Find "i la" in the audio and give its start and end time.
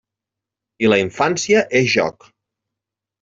0.85-0.97